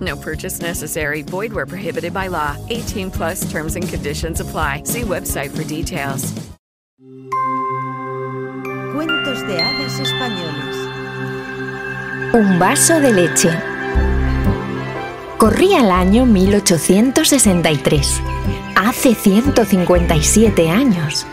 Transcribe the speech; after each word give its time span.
No 0.00 0.16
purchase 0.16 0.60
necessary. 0.60 1.22
Void 1.22 1.52
where 1.52 1.66
prohibited 1.66 2.12
by 2.12 2.28
law. 2.28 2.56
18 2.68 3.10
plus 3.10 3.50
terms 3.50 3.74
and 3.76 3.88
conditions 3.88 4.40
apply. 4.40 4.82
See 4.84 5.02
website 5.02 5.50
for 5.50 5.64
details. 5.64 6.34
Cuentos 8.94 9.46
de 9.46 9.60
hadas 9.60 10.00
españoles. 10.00 10.76
Un 12.34 12.58
vaso 12.58 13.00
de 13.00 13.12
leche. 13.12 13.50
Corría 15.38 15.80
el 15.80 15.90
año 15.90 16.26
1863, 16.26 18.20
hace 18.74 19.14
157 19.14 20.68
años. 20.68 21.26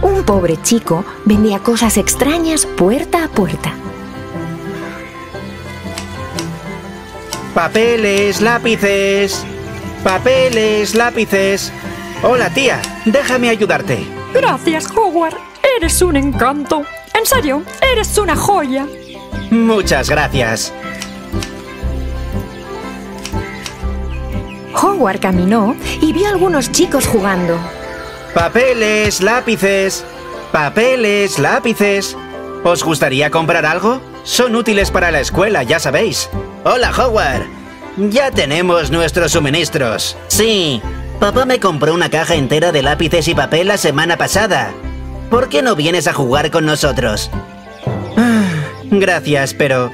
Un 0.00 0.22
pobre 0.22 0.56
chico 0.62 1.04
vendía 1.24 1.58
cosas 1.58 1.96
extrañas 1.96 2.66
puerta 2.66 3.24
a 3.24 3.28
puerta. 3.28 3.74
Papeles, 7.56 8.42
lápices. 8.42 9.42
Papeles, 10.04 10.94
lápices. 10.94 11.72
Hola 12.22 12.50
tía, 12.50 12.82
déjame 13.06 13.48
ayudarte. 13.48 14.06
Gracias, 14.34 14.90
Howard. 14.94 15.38
Eres 15.78 16.02
un 16.02 16.16
encanto. 16.16 16.82
En 17.18 17.24
serio, 17.24 17.62
eres 17.80 18.18
una 18.18 18.36
joya. 18.36 18.86
Muchas 19.50 20.10
gracias. 20.10 20.70
Howard 24.74 25.20
caminó 25.20 25.74
y 26.02 26.12
vio 26.12 26.26
a 26.26 26.32
algunos 26.32 26.70
chicos 26.70 27.06
jugando. 27.06 27.58
Papeles, 28.34 29.22
lápices. 29.22 30.04
Papeles, 30.52 31.38
lápices. 31.38 32.18
¿Os 32.64 32.84
gustaría 32.84 33.30
comprar 33.30 33.64
algo? 33.64 34.02
Son 34.26 34.56
útiles 34.56 34.90
para 34.90 35.12
la 35.12 35.20
escuela, 35.20 35.62
ya 35.62 35.78
sabéis. 35.78 36.28
Hola, 36.64 36.90
Howard. 36.90 37.46
Ya 38.10 38.32
tenemos 38.32 38.90
nuestros 38.90 39.30
suministros. 39.30 40.16
Sí, 40.26 40.82
papá 41.20 41.44
me 41.44 41.60
compró 41.60 41.94
una 41.94 42.10
caja 42.10 42.34
entera 42.34 42.72
de 42.72 42.82
lápices 42.82 43.28
y 43.28 43.36
papel 43.36 43.68
la 43.68 43.76
semana 43.76 44.16
pasada. 44.18 44.72
¿Por 45.30 45.48
qué 45.48 45.62
no 45.62 45.76
vienes 45.76 46.08
a 46.08 46.12
jugar 46.12 46.50
con 46.50 46.66
nosotros? 46.66 47.30
Ah, 48.16 48.48
gracias, 48.90 49.54
pero 49.54 49.92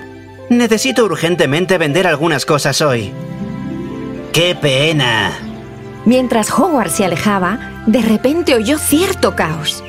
necesito 0.48 1.04
urgentemente 1.04 1.76
vender 1.76 2.06
algunas 2.06 2.46
cosas 2.46 2.80
hoy. 2.80 3.12
¡Qué 4.32 4.54
pena! 4.54 5.32
Mientras 6.06 6.50
Howard 6.58 6.90
se 6.90 7.04
alejaba, 7.04 7.84
de 7.86 8.00
repente 8.00 8.54
oyó 8.54 8.78
cierto 8.78 9.36
caos. 9.36 9.84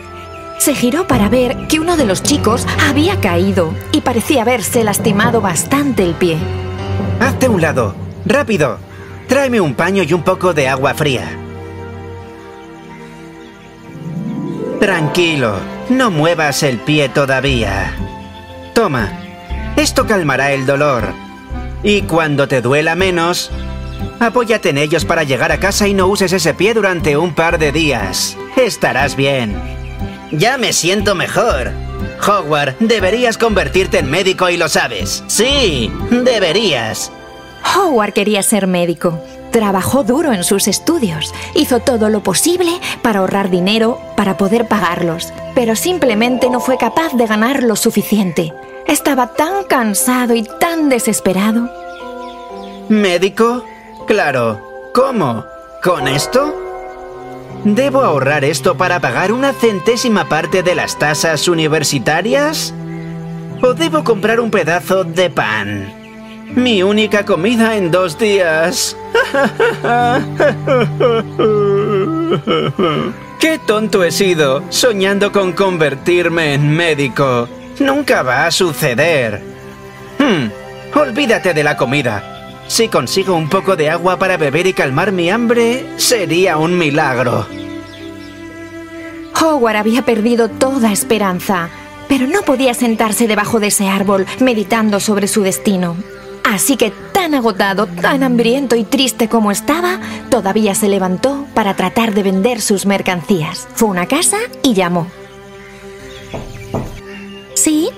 Se 0.59 0.75
giró 0.75 1.07
para 1.07 1.29
ver 1.29 1.67
que 1.67 1.79
uno 1.79 1.97
de 1.97 2.05
los 2.05 2.23
chicos 2.23 2.65
había 2.87 3.19
caído 3.19 3.73
y 3.91 4.01
parecía 4.01 4.43
haberse 4.43 4.83
lastimado 4.83 5.41
bastante 5.41 6.03
el 6.03 6.13
pie. 6.13 6.37
Hazte 7.19 7.49
un 7.49 7.61
lado. 7.61 7.95
Rápido. 8.25 8.77
Tráeme 9.27 9.59
un 9.59 9.73
paño 9.73 10.03
y 10.03 10.13
un 10.13 10.23
poco 10.23 10.53
de 10.53 10.67
agua 10.67 10.93
fría. 10.93 11.37
Tranquilo. 14.79 15.55
No 15.89 16.11
muevas 16.11 16.63
el 16.63 16.77
pie 16.77 17.09
todavía. 17.09 17.93
Toma. 18.73 19.11
Esto 19.75 20.05
calmará 20.05 20.51
el 20.53 20.65
dolor. 20.65 21.13
Y 21.83 22.03
cuando 22.03 22.47
te 22.47 22.61
duela 22.61 22.95
menos, 22.95 23.51
apóyate 24.19 24.69
en 24.69 24.77
ellos 24.77 25.03
para 25.03 25.23
llegar 25.23 25.51
a 25.51 25.59
casa 25.59 25.87
y 25.87 25.93
no 25.93 26.07
uses 26.07 26.31
ese 26.31 26.53
pie 26.53 26.73
durante 26.73 27.17
un 27.17 27.33
par 27.33 27.59
de 27.59 27.71
días. 27.71 28.37
Estarás 28.55 29.15
bien. 29.15 29.82
Ya 30.33 30.57
me 30.57 30.73
siento 30.73 31.13
mejor. 31.13 31.71
Howard, 32.27 32.75
deberías 32.79 33.37
convertirte 33.37 33.99
en 33.99 34.09
médico 34.09 34.49
y 34.49 34.57
lo 34.57 34.67
sabes. 34.67 35.23
Sí, 35.27 35.91
deberías. 36.09 37.11
Howard 37.75 38.13
quería 38.13 38.41
ser 38.41 38.65
médico. 38.65 39.19
Trabajó 39.51 40.03
duro 40.03 40.33
en 40.33 40.43
sus 40.43 40.67
estudios. 40.67 41.33
Hizo 41.53 41.79
todo 41.79 42.09
lo 42.09 42.23
posible 42.23 42.71
para 43.03 43.19
ahorrar 43.19 43.51
dinero 43.51 44.01
para 44.17 44.35
poder 44.35 44.67
pagarlos. 44.67 45.31
Pero 45.53 45.75
simplemente 45.75 46.49
no 46.49 46.59
fue 46.59 46.77
capaz 46.77 47.13
de 47.13 47.27
ganar 47.27 47.61
lo 47.61 47.75
suficiente. 47.75 48.51
Estaba 48.87 49.33
tan 49.33 49.65
cansado 49.65 50.33
y 50.33 50.43
tan 50.59 50.89
desesperado. 50.89 51.69
¿Médico? 52.89 53.63
Claro. 54.07 54.89
¿Cómo? 54.93 55.45
¿Con 55.83 56.07
esto? 56.07 56.62
¿Debo 57.65 58.01
ahorrar 58.01 58.43
esto 58.43 58.75
para 58.75 58.99
pagar 58.99 59.31
una 59.31 59.53
centésima 59.53 60.27
parte 60.27 60.63
de 60.63 60.75
las 60.75 60.99
tasas 60.99 61.47
universitarias? 61.47 62.73
¿O 63.61 63.73
debo 63.73 64.03
comprar 64.03 64.41
un 64.41 64.51
pedazo 64.51 65.05
de 65.05 65.29
pan? 65.29 65.93
Mi 66.55 66.83
única 66.83 67.23
comida 67.23 67.77
en 67.77 67.89
dos 67.89 68.19
días. 68.19 68.97
¡Qué 73.39 73.59
tonto 73.65 74.03
he 74.03 74.11
sido 74.11 74.61
soñando 74.69 75.31
con 75.31 75.53
convertirme 75.53 76.55
en 76.55 76.75
médico! 76.75 77.47
Nunca 77.79 78.23
va 78.23 78.45
a 78.45 78.51
suceder. 78.51 79.41
Hmm, 80.19 80.49
olvídate 80.99 81.53
de 81.53 81.63
la 81.63 81.77
comida. 81.77 82.32
Si 82.73 82.87
consigo 82.87 83.35
un 83.35 83.49
poco 83.49 83.75
de 83.75 83.91
agua 83.91 84.17
para 84.17 84.35
beber 84.35 84.65
y 84.65 84.73
calmar 84.73 85.11
mi 85.11 85.29
hambre, 85.29 85.85
sería 85.97 86.57
un 86.57 86.75
milagro. 86.75 87.45
Howard 89.39 89.75
había 89.75 90.01
perdido 90.01 90.49
toda 90.49 90.91
esperanza, 90.91 91.69
pero 92.09 92.25
no 92.25 92.41
podía 92.41 92.73
sentarse 92.73 93.27
debajo 93.27 93.59
de 93.59 93.67
ese 93.67 93.87
árbol 93.87 94.25
meditando 94.39 94.99
sobre 94.99 95.27
su 95.27 95.43
destino. 95.43 95.95
Así 96.43 96.75
que 96.75 96.91
tan 97.13 97.35
agotado, 97.35 97.85
tan 97.85 98.23
hambriento 98.23 98.75
y 98.75 98.85
triste 98.85 99.29
como 99.29 99.51
estaba, 99.51 99.99
todavía 100.31 100.73
se 100.73 100.89
levantó 100.89 101.45
para 101.53 101.75
tratar 101.75 102.15
de 102.15 102.23
vender 102.23 102.59
sus 102.59 102.87
mercancías. 102.87 103.67
Fue 103.75 103.89
a 103.89 103.91
una 103.91 104.07
casa 104.07 104.37
y 104.63 104.73
llamó. 104.73 105.05
¿Sí? 107.53 107.91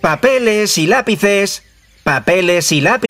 Papeles 0.00 0.78
y 0.78 0.86
lápices. 0.86 1.64
Papeles 2.04 2.70
y 2.70 2.82
lápices. 2.82 3.09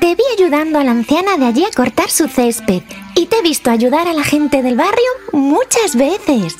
Te 0.00 0.14
vi 0.14 0.22
ayudando 0.36 0.78
a 0.78 0.84
la 0.84 0.92
anciana 0.92 1.36
de 1.36 1.44
allí 1.44 1.64
a 1.64 1.74
cortar 1.76 2.08
su 2.08 2.26
césped 2.26 2.82
y 3.14 3.26
te 3.26 3.38
he 3.38 3.42
visto 3.42 3.70
ayudar 3.70 4.08
a 4.08 4.14
la 4.14 4.24
gente 4.24 4.62
del 4.62 4.76
barrio 4.76 5.10
muchas 5.32 5.94
veces. 5.94 6.56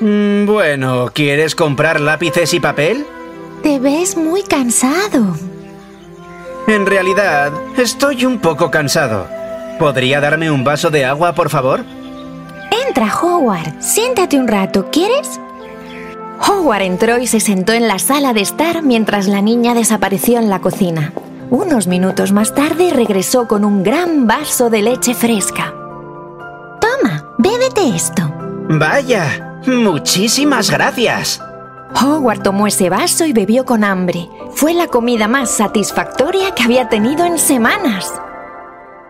Mm, 0.00 0.46
bueno, 0.46 1.10
¿quieres 1.12 1.56
comprar 1.56 2.00
lápices 2.00 2.54
y 2.54 2.60
papel? 2.60 3.04
Te 3.64 3.80
ves 3.80 4.16
muy 4.16 4.42
cansado. 4.44 5.36
En 6.68 6.86
realidad, 6.86 7.52
estoy 7.76 8.24
un 8.24 8.38
poco 8.38 8.70
cansado. 8.70 9.26
¿Podría 9.78 10.20
darme 10.20 10.50
un 10.50 10.62
vaso 10.62 10.90
de 10.90 11.04
agua, 11.04 11.34
por 11.34 11.50
favor? 11.50 11.84
Entra, 12.86 13.12
Howard. 13.20 13.82
Siéntate 13.82 14.38
un 14.38 14.46
rato, 14.46 14.90
¿quieres? 14.92 15.40
Howard 16.48 16.82
entró 16.82 17.18
y 17.18 17.26
se 17.26 17.40
sentó 17.40 17.72
en 17.72 17.88
la 17.88 17.98
sala 17.98 18.32
de 18.32 18.42
estar 18.42 18.82
mientras 18.82 19.26
la 19.26 19.42
niña 19.42 19.74
desapareció 19.74 20.38
en 20.38 20.48
la 20.48 20.60
cocina. 20.60 21.12
Unos 21.50 21.86
minutos 21.86 22.32
más 22.32 22.54
tarde 22.54 22.90
regresó 22.90 23.46
con 23.46 23.64
un 23.64 23.82
gran 23.82 24.26
vaso 24.26 24.70
de 24.70 24.82
leche 24.82 25.14
fresca. 25.14 25.74
Toma, 26.80 27.34
bébete 27.38 27.94
esto. 27.94 28.22
Vaya, 28.68 29.60
muchísimas 29.66 30.70
gracias. 30.70 31.40
Howard 32.02 32.42
tomó 32.42 32.66
ese 32.66 32.90
vaso 32.90 33.24
y 33.24 33.32
bebió 33.32 33.64
con 33.64 33.84
hambre. 33.84 34.28
Fue 34.50 34.74
la 34.74 34.88
comida 34.88 35.28
más 35.28 35.50
satisfactoria 35.50 36.54
que 36.54 36.64
había 36.64 36.88
tenido 36.88 37.24
en 37.24 37.38
semanas. 37.38 38.12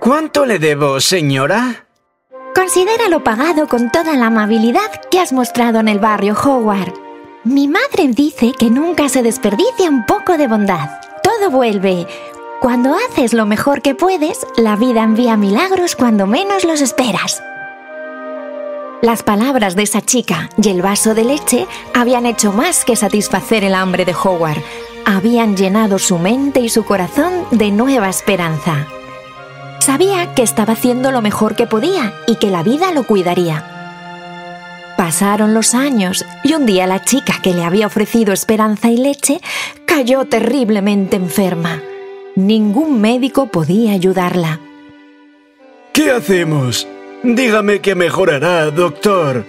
¿Cuánto 0.01 0.45
le 0.45 0.59
debo, 0.59 1.01
señora? 1.01 1.87
Considéralo 2.55 3.25
pagado 3.25 3.69
con 3.69 3.91
toda 3.91 4.15
la 4.17 4.27
amabilidad 4.27 4.91
que 5.11 5.19
has 5.19 5.33
mostrado 5.33 5.81
en 5.81 5.89
el 5.89 5.99
barrio, 5.99 6.35
Howard. 6.35 6.93
Mi 7.45 7.69
madre 7.69 8.09
dice 8.09 8.53
que 8.59 8.71
nunca 8.71 9.09
se 9.09 9.23
desperdicia 9.23 9.89
un 9.89 10.05
poco 10.05 10.37
de 10.37 10.47
bondad. 10.47 11.04
Todo 11.39 11.51
vuelve. 11.51 12.07
Cuando 12.61 12.95
haces 12.95 13.33
lo 13.33 13.45
mejor 13.47 13.83
que 13.83 13.95
puedes, 13.95 14.47
la 14.57 14.77
vida 14.77 15.03
envía 15.03 15.37
milagros 15.37 15.97
cuando 15.97 16.27
menos 16.27 16.65
los 16.65 16.81
esperas. 16.81 17.43
Las 19.03 19.23
palabras 19.23 19.75
de 19.75 19.83
esa 19.83 20.01
chica 20.01 20.49
y 20.63 20.69
el 20.69 20.81
vaso 20.81 21.15
de 21.15 21.25
leche 21.25 21.67
habían 21.93 22.27
hecho 22.27 22.53
más 22.53 22.85
que 22.85 22.95
satisfacer 22.95 23.65
el 23.65 23.75
hambre 23.75 24.05
de 24.05 24.15
Howard. 24.15 24.63
Habían 25.07 25.57
llenado 25.57 25.99
su 25.99 26.19
mente 26.19 26.61
y 26.61 26.69
su 26.69 26.85
corazón 26.85 27.33
de 27.51 27.71
nueva 27.71 28.09
esperanza. 28.09 28.87
Sabía 29.81 30.35
que 30.35 30.43
estaba 30.43 30.75
haciendo 30.75 31.11
lo 31.11 31.21
mejor 31.21 31.57
que 31.57 31.67
podía 31.67 32.15
y 32.29 32.37
que 32.37 32.51
la 32.51 32.63
vida 32.63 32.93
lo 32.93 33.05
cuidaría. 33.05 33.71
Pasaron 34.97 35.55
los 35.55 35.75
años 35.75 36.25
y 36.45 36.55
un 36.55 36.67
día 36.67 36.87
la 36.87 37.03
chica 37.03 37.41
que 37.43 37.53
le 37.53 37.65
había 37.65 37.89
ofrecido 37.89 38.33
esperanza 38.33 38.91
y 38.91 38.97
leche 38.97 39.41
cayó 39.94 40.25
terriblemente 40.25 41.14
enferma. 41.14 41.81
Ningún 42.35 43.00
médico 43.00 43.46
podía 43.46 43.93
ayudarla. 43.93 44.58
¿Qué 45.93 46.11
hacemos? 46.11 46.88
Dígame 47.23 47.79
que 47.79 47.94
mejorará, 47.94 48.73
doctor. 48.73 49.44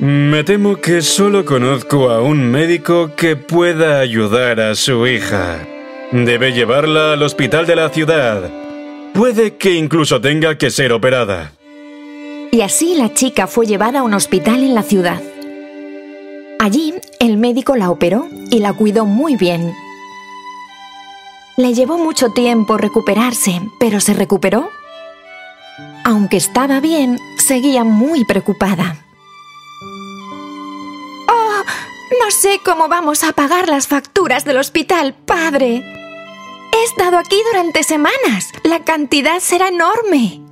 Me 0.00 0.42
temo 0.42 0.78
que 0.78 1.00
solo 1.00 1.44
conozco 1.44 2.10
a 2.10 2.22
un 2.22 2.50
médico 2.50 3.12
que 3.14 3.36
pueda 3.36 4.00
ayudar 4.00 4.58
a 4.58 4.74
su 4.74 5.06
hija. 5.06 5.64
Debe 6.10 6.52
llevarla 6.52 7.12
al 7.12 7.22
hospital 7.22 7.66
de 7.66 7.76
la 7.76 7.90
ciudad. 7.90 8.50
Puede 9.14 9.54
que 9.54 9.74
incluso 9.74 10.20
tenga 10.20 10.58
que 10.58 10.70
ser 10.70 10.92
operada. 10.92 11.52
Y 12.50 12.62
así 12.62 12.96
la 12.96 13.14
chica 13.14 13.46
fue 13.46 13.64
llevada 13.64 14.00
a 14.00 14.02
un 14.02 14.14
hospital 14.14 14.64
en 14.64 14.74
la 14.74 14.82
ciudad. 14.82 15.22
Allí 16.58 16.94
el 17.20 17.36
médico 17.36 17.76
la 17.76 17.90
operó 17.90 18.28
y 18.50 18.58
la 18.60 18.72
cuidó 18.72 19.04
muy 19.04 19.36
bien. 19.36 19.74
Le 21.56 21.74
llevó 21.74 21.98
mucho 21.98 22.30
tiempo 22.30 22.76
recuperarse, 22.76 23.60
pero 23.78 24.00
se 24.00 24.14
recuperó. 24.14 24.68
Aunque 26.04 26.36
estaba 26.36 26.80
bien, 26.80 27.18
seguía 27.38 27.84
muy 27.84 28.24
preocupada. 28.24 28.96
¡Oh! 31.28 31.62
No 32.22 32.30
sé 32.30 32.60
cómo 32.64 32.88
vamos 32.88 33.24
a 33.24 33.32
pagar 33.32 33.68
las 33.68 33.86
facturas 33.86 34.44
del 34.44 34.58
hospital, 34.58 35.14
padre. 35.14 35.82
He 36.72 36.84
estado 36.84 37.18
aquí 37.18 37.36
durante 37.52 37.82
semanas. 37.82 38.52
La 38.62 38.84
cantidad 38.84 39.40
será 39.40 39.68
enorme. 39.68 40.45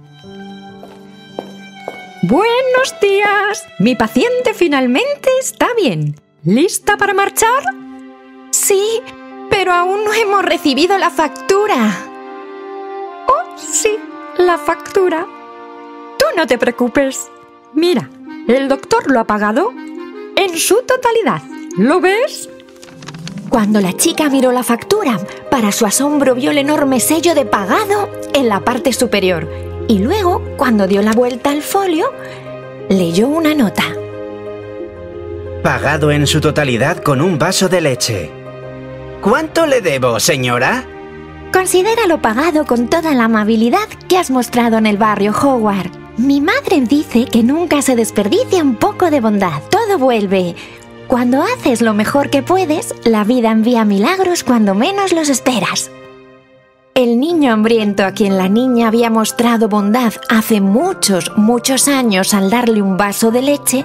Buenos 2.26 2.98
días. 3.02 3.66
Mi 3.78 3.96
paciente 3.96 4.54
finalmente 4.54 5.28
está 5.40 5.68
bien. 5.76 6.18
¿Lista 6.42 6.96
para 6.96 7.12
marchar? 7.12 7.62
Sí, 8.50 9.02
pero 9.50 9.74
aún 9.74 10.06
no 10.06 10.14
hemos 10.14 10.42
recibido 10.42 10.96
la 10.96 11.10
factura. 11.10 11.94
Oh, 13.26 13.58
sí, 13.58 13.98
la 14.38 14.56
factura. 14.56 15.26
Tú 16.18 16.24
no 16.34 16.46
te 16.46 16.56
preocupes. 16.56 17.28
Mira, 17.74 18.08
el 18.48 18.68
doctor 18.68 19.10
lo 19.10 19.20
ha 19.20 19.24
pagado 19.24 19.74
en 20.34 20.56
su 20.56 20.76
totalidad. 20.76 21.42
¿Lo 21.76 22.00
ves? 22.00 22.48
Cuando 23.50 23.82
la 23.82 23.92
chica 23.92 24.30
miró 24.30 24.50
la 24.50 24.62
factura, 24.62 25.20
para 25.50 25.72
su 25.72 25.84
asombro 25.84 26.34
vio 26.34 26.52
el 26.52 26.58
enorme 26.58 27.00
sello 27.00 27.34
de 27.34 27.44
pagado 27.44 28.08
en 28.32 28.48
la 28.48 28.60
parte 28.60 28.94
superior 28.94 29.63
y 29.88 29.98
luego, 29.98 30.42
cuando 30.56 30.86
dio 30.86 31.02
la 31.02 31.12
vuelta 31.12 31.50
al 31.50 31.62
folio, 31.62 32.12
leyó 32.88 33.28
una 33.28 33.54
nota. 33.54 33.84
Pagado 35.62 36.10
en 36.10 36.26
su 36.26 36.40
totalidad 36.40 36.98
con 36.98 37.20
un 37.20 37.38
vaso 37.38 37.68
de 37.68 37.80
leche. 37.80 38.30
¿Cuánto 39.20 39.66
le 39.66 39.80
debo, 39.80 40.20
señora? 40.20 40.84
Considéralo 41.52 42.20
pagado 42.20 42.66
con 42.66 42.88
toda 42.88 43.14
la 43.14 43.24
amabilidad 43.24 43.88
que 44.08 44.18
has 44.18 44.30
mostrado 44.30 44.76
en 44.76 44.86
el 44.86 44.98
barrio, 44.98 45.32
Howard. 45.32 45.90
Mi 46.16 46.40
madre 46.40 46.80
dice 46.82 47.24
que 47.24 47.42
nunca 47.42 47.80
se 47.80 47.96
desperdicia 47.96 48.62
un 48.62 48.76
poco 48.76 49.10
de 49.10 49.20
bondad. 49.20 49.62
Todo 49.70 49.98
vuelve. 49.98 50.54
Cuando 51.08 51.42
haces 51.42 51.80
lo 51.80 51.94
mejor 51.94 52.30
que 52.30 52.42
puedes, 52.42 52.94
la 53.04 53.24
vida 53.24 53.50
envía 53.50 53.84
milagros 53.84 54.44
cuando 54.44 54.74
menos 54.74 55.12
los 55.12 55.28
esperas. 55.28 55.90
El 56.94 57.18
niño 57.18 57.52
hambriento 57.52 58.04
a 58.04 58.12
quien 58.12 58.38
la 58.38 58.48
niña 58.48 58.86
había 58.86 59.10
mostrado 59.10 59.68
bondad 59.68 60.12
hace 60.28 60.60
muchos, 60.60 61.32
muchos 61.36 61.88
años 61.88 62.34
al 62.34 62.50
darle 62.50 62.82
un 62.82 62.96
vaso 62.96 63.32
de 63.32 63.42
leche, 63.42 63.84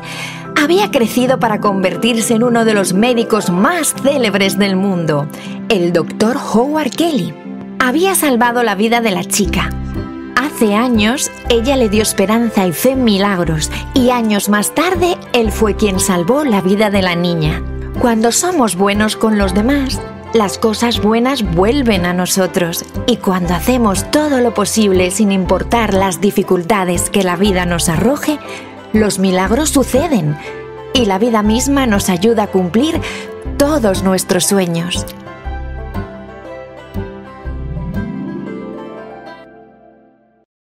había 0.56 0.92
crecido 0.92 1.39
para 1.39 1.60
convertirse 1.60 2.36
en 2.36 2.44
uno 2.44 2.66
de 2.66 2.75
los 2.75 2.94
médicos 2.94 3.50
más 3.50 3.96
célebres 3.96 4.60
del 4.60 4.75
mundo, 4.75 5.28
el 5.70 5.92
doctor 5.92 6.38
Howard 6.38 6.92
Kelly. 6.92 7.34
Había 7.80 8.13
salvado 8.13 8.62
la 8.62 8.75
vida 8.75 9.01
de 9.01 9.10
la 9.10 9.24
chica. 9.24 9.72
Hace 10.36 10.75
años 10.75 11.32
ella 11.50 11.78
le 11.78 11.89
dio 11.89 12.04
esperanza 12.04 12.68
y 12.68 12.74
fe 12.74 12.92
en 12.92 13.06
milagros 13.06 13.72
y 13.96 14.12
años 14.12 14.50
más 14.50 14.75
tarde 14.75 15.18
él 15.34 15.51
fue 15.51 15.75
quien 15.75 16.00
salvó 16.00 16.44
la 16.44 16.62
vida 16.62 16.92
de 16.92 17.01
la 17.01 17.16
niña. 17.16 17.63
Cuando 18.00 18.32
somos 18.32 18.75
buenos 18.75 19.16
con 19.16 19.39
los 19.39 19.56
demás, 19.56 20.00
las 20.33 20.59
cosas 20.59 21.01
buenas 21.01 21.43
vuelven 21.55 22.05
a 22.05 22.13
nosotros 22.13 22.86
y 23.07 23.17
cuando 23.17 23.55
hacemos 23.55 24.09
todo 24.12 24.41
lo 24.41 24.53
posible 24.53 25.09
sin 25.09 25.31
importar 25.31 25.93
las 25.93 26.21
dificultades 26.21 27.09
que 27.09 27.24
la 27.24 27.36
vida 27.36 27.65
nos 27.65 27.89
arroje, 27.89 28.38
los 28.93 29.17
milagros 29.17 29.69
suceden 29.69 30.38
y 30.93 31.05
la 31.05 31.17
vida 31.17 31.41
misma 31.41 31.88
nos 31.88 32.09
ayuda 32.09 32.43
a 32.43 32.48
cumplir 32.48 33.01
todos 33.57 34.03
nuestros 34.03 34.45
sueños. 34.45 35.05